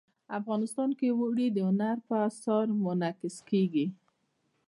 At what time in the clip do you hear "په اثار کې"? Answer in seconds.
2.07-2.79